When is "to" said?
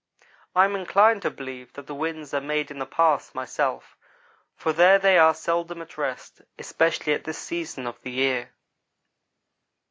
1.21-1.29